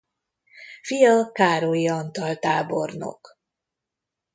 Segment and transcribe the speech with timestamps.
[0.81, 3.37] Fia Károlyi Antal tábornok.